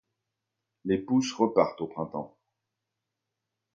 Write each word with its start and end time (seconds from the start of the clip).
Les 0.83 0.97
pousses 0.97 1.31
repartent 1.31 1.81
au 1.81 1.85
printemps. 1.85 2.35